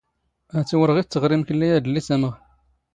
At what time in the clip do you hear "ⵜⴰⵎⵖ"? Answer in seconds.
2.07-2.31